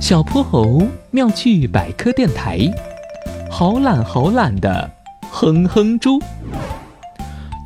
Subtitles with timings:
[0.00, 2.58] 小泼猴妙趣百科电台，
[3.50, 4.90] 好懒好懒的
[5.30, 6.18] 哼哼猪。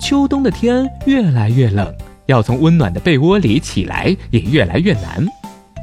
[0.01, 1.95] 秋冬的天越来越冷，
[2.27, 5.25] 要从温暖的被窝里起来也越来越难。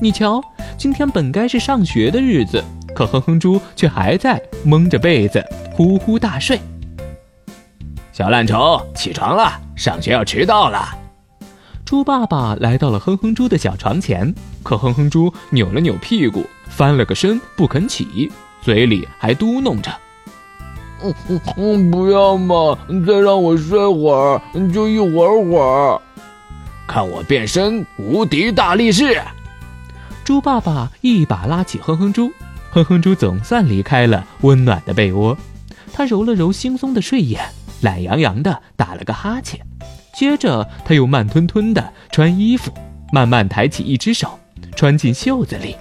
[0.02, 0.42] 你瞧，
[0.78, 2.62] 今天本该是上学的日子，
[2.94, 6.60] 可哼哼猪却还在蒙着被子呼呼大睡。
[8.12, 11.01] 小懒虫，起床了，上学要迟到了。
[11.92, 14.34] 猪爸爸来到了哼哼猪的小床前，
[14.64, 18.32] 可哼哼猪扭了扭屁股，翻了个身，不肯起，
[18.62, 19.92] 嘴里还嘟哝着
[21.04, 24.42] ：“嗯嗯嗯，不要嘛，再让我睡会儿，
[24.72, 26.02] 就一会儿会儿。
[26.88, 29.22] 看我变身无敌大力士！”
[30.24, 32.32] 猪爸爸一把拉起哼哼猪，
[32.72, 35.38] 哼哼猪总算离开了温暖的被窝，
[35.92, 37.44] 他揉了揉惺忪的睡眼，
[37.82, 39.60] 懒洋洋地打了个哈欠。
[40.14, 42.72] 接着，他又慢吞吞地穿衣服，
[43.12, 44.38] 慢慢抬起一只手，
[44.76, 45.76] 穿进袖子里。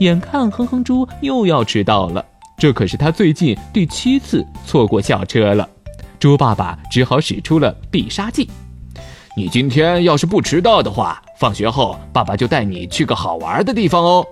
[0.00, 2.24] 眼看哼哼猪又要迟到了，
[2.58, 5.68] 这可是他最近第七次错过校车了。
[6.18, 8.48] 猪爸爸只好使出了必杀技
[9.36, 14.26] ：“你今天要是不迟到的话，放学后爸爸就带你去个好玩的地方哦。”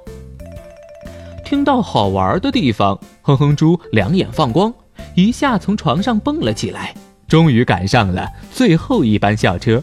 [1.44, 4.72] 听到好玩的地方，哼哼猪两眼放光，
[5.14, 6.94] 一下从床上蹦了起来。
[7.32, 9.82] 终于赶上了最后一班校车，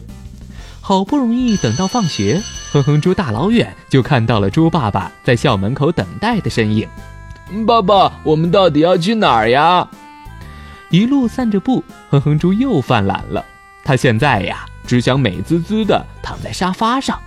[0.80, 6.88] 好不容易等到放学，哼哼猪大老远就看到了猪爸爸在校门口等待的身影。
[7.66, 9.88] 爸爸，我们到底要去哪儿呀？
[10.90, 13.44] 一路散着步，哼哼猪又犯懒了。
[13.82, 17.18] 他现在呀，只想美滋滋的躺在沙发上。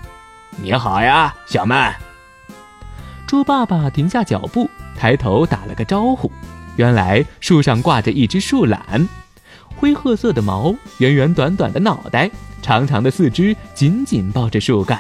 [0.52, 1.94] 你好呀，小曼。
[3.28, 6.32] 猪爸爸停下脚步，抬头打了个招呼。
[6.78, 9.06] 原来树上挂着一只树懒。
[9.84, 12.32] 灰褐色的毛，圆圆短短的脑袋，
[12.62, 14.98] 长长的四肢紧紧抱着树干。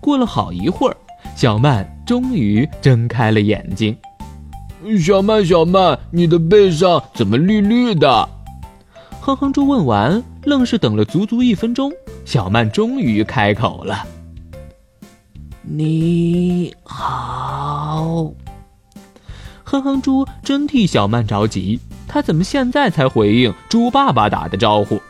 [0.00, 0.96] 过了好一会儿，
[1.36, 3.96] 小曼终于睁开了眼睛。
[5.00, 8.28] 小曼，小曼，你的背上怎么绿绿的？
[9.20, 11.92] 哼哼猪问完，愣是等了足足一分钟，
[12.24, 14.04] 小曼终于开口了
[15.62, 18.32] ：“你好。”
[19.62, 21.78] 哼哼猪真替小曼着急。
[22.16, 25.02] 他怎么现在才回应猪爸爸打的招呼？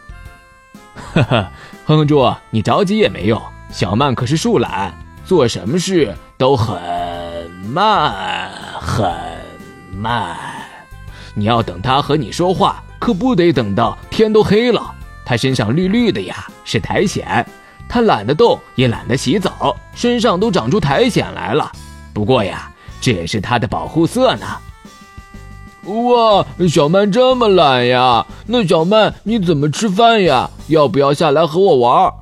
[1.14, 1.48] 呵呵，
[1.84, 3.40] 哼哼猪，你着急也没用。
[3.70, 4.92] 小曼可是树懒，
[5.24, 8.50] 做什么事都很慢
[8.80, 9.08] 很
[9.96, 10.36] 慢。
[11.32, 14.92] 你要等他和你说话，可不得等到天都黑了。
[15.24, 17.46] 他身上绿绿的呀，是苔藓。
[17.88, 21.70] 他懒得动，也懒得洗澡，身上都长出苔藓来了。
[22.12, 22.68] 不过呀，
[23.00, 24.44] 这也是他的保护色呢。
[25.86, 28.26] 哇，小曼这么懒呀？
[28.46, 30.50] 那小曼你怎么吃饭呀？
[30.68, 32.12] 要不要下来和我玩？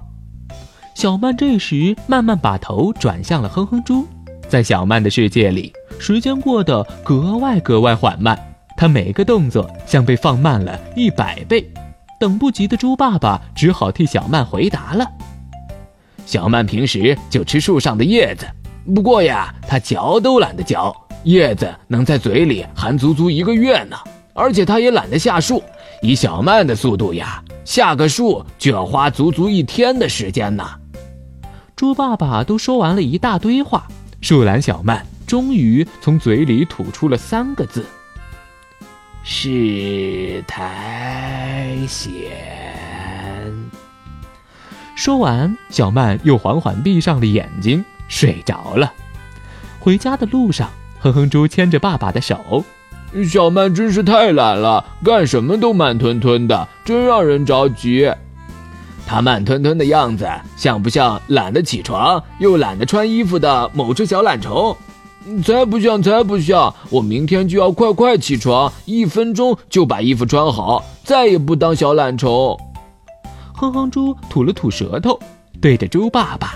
[0.95, 4.07] 小曼这时慢慢把头转向了哼哼猪，
[4.49, 8.39] 在小曼的世界里，时间过得格外格外缓慢，
[8.77, 11.67] 她每个动作像被放慢了一百倍。
[12.21, 15.07] 等不及的猪爸爸只好替小曼回答了
[16.25, 18.47] ：“小曼平时就吃树上的叶子，
[18.95, 23.97] 不过呀，她嚼都懒得嚼。”叶子能在嘴里含足足一个月呢，
[24.35, 25.63] 而且它也懒得下树。
[26.03, 30.65] 以小曼的速度呀，下个树就要花足足一天的时间呢。
[31.75, 33.89] 猪爸爸都说完了一大堆话，
[34.21, 37.87] 树懒小曼终于从嘴里吐出了三个字
[39.25, 42.13] ：“是苔藓。”
[44.95, 48.93] 说完，小曼又缓缓闭上了眼睛，睡着了。
[49.81, 50.71] 回家的路上。
[51.05, 52.65] 哼哼猪牵着爸爸的手，
[53.29, 58.11] 小曼真是太懒了，干什么都慢吞吞的，真让人着急。
[59.07, 60.27] 他慢吞吞的样子，
[60.57, 64.75] 像不像懒得起床又懒得穿衣服的某只小懒虫？
[65.45, 66.75] 才不像，才不像！
[66.89, 72.59] 我明天就要快快起床，一分钟就把衣服穿好，再也不当小懒虫。
[73.53, 75.21] 哼哼猪吐了吐舌头，
[75.61, 76.55] 对着猪爸爸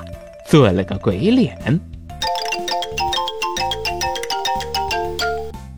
[0.48, 1.78] 做了个鬼脸。